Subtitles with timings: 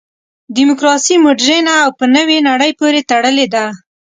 [0.55, 3.65] دیموکراسي مډرنه او په نوې نړۍ پورې تړلې ده.